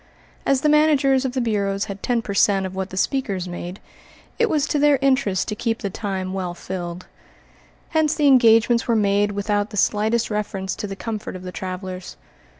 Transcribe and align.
As 0.47 0.61
the 0.61 0.67
managers 0.67 1.25
of 1.25 1.33
the 1.33 1.41
bureaus 1.41 1.85
had 1.85 2.01
ten 2.01 2.23
per 2.23 2.33
cent. 2.33 2.65
of 2.65 2.73
what 2.73 2.89
the 2.89 2.97
speakers 2.97 3.47
made, 3.47 3.79
it 4.39 4.49
was 4.49 4.65
to 4.65 4.79
their 4.79 4.97
interest 4.99 5.47
to 5.49 5.55
keep 5.55 5.83
the 5.83 5.91
time 5.91 6.33
well 6.33 6.55
filled. 6.55 7.05
Hence 7.89 8.15
the 8.15 8.25
engagements 8.25 8.87
were 8.87 8.95
made 8.95 9.33
without 9.33 9.69
the 9.69 9.77
slightest 9.77 10.31
reference 10.31 10.75
to 10.77 10.87
the 10.87 10.95
comfort 10.95 11.35
of 11.35 11.43
the 11.43 11.51
travelers. 11.51 12.17